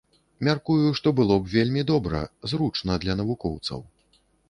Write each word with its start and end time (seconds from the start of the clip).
Мяркую, 0.47 0.77
што 0.99 1.13
было 1.19 1.37
б 1.43 1.53
вельмі 1.57 1.85
добра, 1.93 2.25
зручна 2.55 3.01
для 3.05 3.13
навукоўцаў. 3.25 3.89